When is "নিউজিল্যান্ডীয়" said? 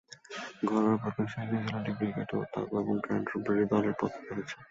1.53-1.95